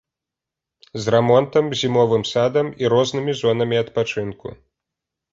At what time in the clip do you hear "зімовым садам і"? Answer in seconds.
1.81-2.89